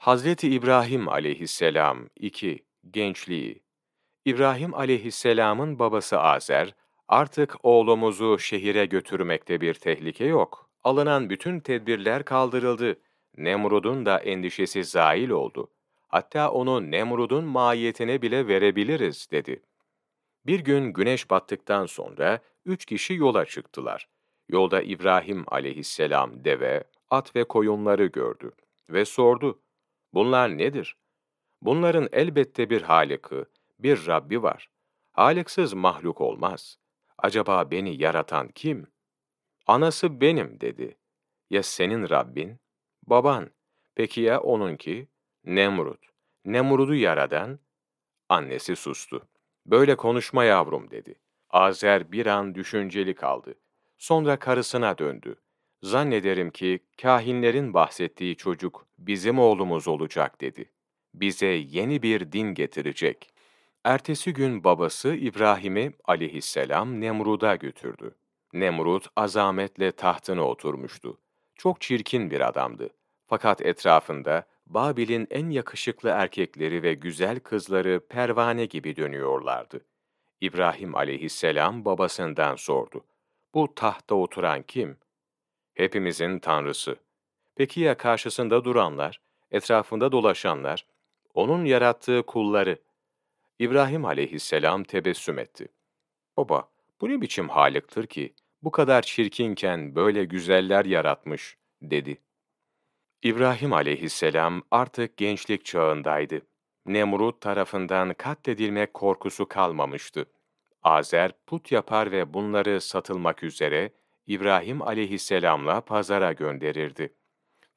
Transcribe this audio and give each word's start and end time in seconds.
Hazreti 0.00 0.48
İbrahim 0.48 1.08
aleyhisselam 1.08 2.08
2. 2.16 2.64
Gençliği 2.90 3.62
İbrahim 4.24 4.74
aleyhisselamın 4.74 5.78
babası 5.78 6.20
Azer, 6.20 6.74
artık 7.08 7.56
oğlumuzu 7.62 8.38
şehire 8.38 8.86
götürmekte 8.86 9.60
bir 9.60 9.74
tehlike 9.74 10.24
yok. 10.24 10.70
Alınan 10.84 11.30
bütün 11.30 11.60
tedbirler 11.60 12.24
kaldırıldı. 12.24 13.00
Nemrud'un 13.36 14.06
da 14.06 14.18
endişesi 14.18 14.84
zail 14.84 15.30
oldu. 15.30 15.70
Hatta 16.08 16.50
onu 16.50 16.90
Nemrud'un 16.90 17.44
mahiyetine 17.44 18.22
bile 18.22 18.48
verebiliriz 18.48 19.28
dedi. 19.30 19.62
Bir 20.46 20.60
gün 20.60 20.92
güneş 20.92 21.30
battıktan 21.30 21.86
sonra 21.86 22.38
üç 22.64 22.84
kişi 22.84 23.14
yola 23.14 23.44
çıktılar. 23.44 24.08
Yolda 24.48 24.82
İbrahim 24.82 25.44
aleyhisselam 25.48 26.44
deve, 26.44 26.84
at 27.10 27.36
ve 27.36 27.44
koyunları 27.44 28.06
gördü 28.06 28.52
ve 28.90 29.04
sordu. 29.04 29.60
Bunlar 30.14 30.58
nedir? 30.58 30.96
Bunların 31.62 32.08
elbette 32.12 32.70
bir 32.70 32.82
Halık'ı, 32.82 33.46
bir 33.78 34.06
Rabbi 34.06 34.42
var. 34.42 34.70
Haliksiz 35.12 35.72
mahluk 35.72 36.20
olmaz. 36.20 36.78
Acaba 37.18 37.70
beni 37.70 38.02
yaratan 38.02 38.48
kim? 38.48 38.86
Anası 39.66 40.20
benim 40.20 40.60
dedi. 40.60 40.98
Ya 41.50 41.62
senin 41.62 42.08
Rabbin? 42.10 42.60
Baban. 43.02 43.50
Peki 43.94 44.20
ya 44.20 44.40
onunki? 44.40 45.08
Nemrut. 45.44 46.06
Nemrud'u 46.44 46.94
yaradan? 46.94 47.58
Annesi 48.28 48.76
sustu. 48.76 49.28
Böyle 49.66 49.96
konuşma 49.96 50.44
yavrum 50.44 50.90
dedi. 50.90 51.14
Azer 51.50 52.12
bir 52.12 52.26
an 52.26 52.54
düşünceli 52.54 53.14
kaldı. 53.14 53.54
Sonra 53.98 54.38
karısına 54.38 54.98
döndü. 54.98 55.36
Zannederim 55.82 56.50
ki 56.50 56.80
kahinlerin 57.02 57.74
bahsettiği 57.74 58.36
çocuk 58.36 58.86
bizim 58.98 59.38
oğlumuz 59.38 59.88
olacak 59.88 60.40
dedi. 60.40 60.70
Bize 61.14 61.46
yeni 61.46 62.02
bir 62.02 62.32
din 62.32 62.54
getirecek. 62.54 63.30
Ertesi 63.84 64.32
gün 64.32 64.64
babası 64.64 65.14
İbrahim'i 65.14 65.92
aleyhisselam 66.04 67.00
Nemrud'a 67.00 67.56
götürdü. 67.56 68.14
Nemrut 68.52 69.06
azametle 69.16 69.92
tahtına 69.92 70.42
oturmuştu. 70.42 71.18
Çok 71.54 71.80
çirkin 71.80 72.30
bir 72.30 72.48
adamdı. 72.48 72.90
Fakat 73.26 73.60
etrafında 73.60 74.46
Babil'in 74.66 75.26
en 75.30 75.50
yakışıklı 75.50 76.08
erkekleri 76.08 76.82
ve 76.82 76.94
güzel 76.94 77.40
kızları 77.40 78.06
pervane 78.08 78.66
gibi 78.66 78.96
dönüyorlardı. 78.96 79.80
İbrahim 80.40 80.94
aleyhisselam 80.94 81.84
babasından 81.84 82.56
sordu. 82.56 83.04
Bu 83.54 83.74
tahta 83.74 84.14
oturan 84.14 84.62
kim? 84.62 84.98
Hepimizin 85.74 86.38
tanrısı. 86.38 86.96
Peki 87.56 87.80
ya 87.80 87.96
karşısında 87.96 88.64
duranlar, 88.64 89.20
etrafında 89.50 90.12
dolaşanlar, 90.12 90.86
onun 91.34 91.64
yarattığı 91.64 92.22
kulları? 92.26 92.78
İbrahim 93.58 94.04
aleyhisselam 94.04 94.84
tebessüm 94.84 95.38
etti. 95.38 95.68
Baba, 96.36 96.68
bu 97.00 97.08
ne 97.08 97.20
biçim 97.20 97.48
halıktır 97.48 98.06
ki, 98.06 98.34
bu 98.62 98.70
kadar 98.70 99.02
çirkinken 99.02 99.94
böyle 99.94 100.24
güzeller 100.24 100.84
yaratmış, 100.84 101.56
dedi. 101.82 102.18
İbrahim 103.22 103.72
aleyhisselam 103.72 104.62
artık 104.70 105.16
gençlik 105.16 105.64
çağındaydı. 105.64 106.40
Nemrut 106.86 107.40
tarafından 107.40 108.14
katledilmek 108.14 108.94
korkusu 108.94 109.48
kalmamıştı. 109.48 110.26
Azer 110.82 111.32
put 111.46 111.72
yapar 111.72 112.12
ve 112.12 112.34
bunları 112.34 112.80
satılmak 112.80 113.42
üzere 113.42 113.92
İbrahim 114.30 114.82
aleyhisselamla 114.82 115.80
pazara 115.80 116.32
gönderirdi. 116.32 117.14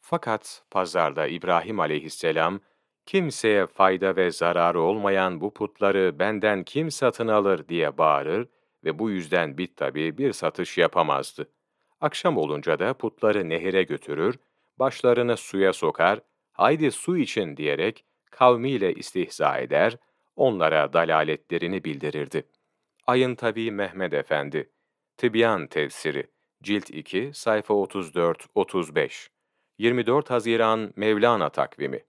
Fakat 0.00 0.64
pazarda 0.70 1.26
İbrahim 1.26 1.80
aleyhisselam, 1.80 2.60
kimseye 3.06 3.66
fayda 3.66 4.16
ve 4.16 4.30
zararı 4.30 4.80
olmayan 4.80 5.40
bu 5.40 5.54
putları 5.54 6.18
benden 6.18 6.64
kim 6.64 6.90
satın 6.90 7.28
alır 7.28 7.68
diye 7.68 7.98
bağırır 7.98 8.48
ve 8.84 8.98
bu 8.98 9.10
yüzden 9.10 9.58
bit 9.58 9.76
tabi 9.76 10.18
bir 10.18 10.32
satış 10.32 10.78
yapamazdı. 10.78 11.48
Akşam 12.00 12.36
olunca 12.36 12.78
da 12.78 12.94
putları 12.94 13.48
nehire 13.48 13.82
götürür, 13.82 14.38
başlarını 14.78 15.36
suya 15.36 15.72
sokar, 15.72 16.20
haydi 16.52 16.90
su 16.90 17.16
için 17.16 17.56
diyerek 17.56 18.04
kavmiyle 18.30 18.94
istihza 18.94 19.58
eder, 19.58 19.96
onlara 20.36 20.92
dalaletlerini 20.92 21.84
bildirirdi. 21.84 22.48
Ayın 23.06 23.34
tabi 23.34 23.70
Mehmet 23.70 24.12
Efendi, 24.12 24.70
Tibyan 25.16 25.66
Tefsiri, 25.66 26.31
Cilt 26.62 26.90
2, 26.90 27.32
sayfa 27.34 27.74
34-35, 27.74 29.28
24 29.78 30.30
Haziran 30.30 30.92
Mevlana 30.96 31.50
takvimi 31.50 32.04